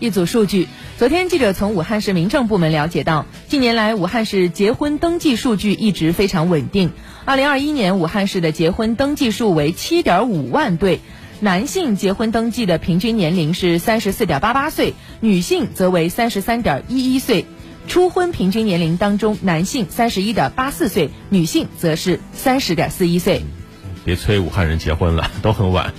[0.00, 0.68] 一组数据。
[0.98, 6.92] 昨天记者从武汉市民政部门了解到近年来武汉市结婚登记数据一直非常稳定。
[7.24, 11.00] 二零二一年武汉市的结婚登记数为七点五万对
[11.40, 17.44] 男性结婚登记的平均年龄是三十四点八八岁女性则为三十三点一一岁。
[17.86, 23.42] 初婚平均年龄当中男性三十一点八四岁女性则是三十点四一岁。
[24.04, 25.92] 别催武汉人结婚了都很晚。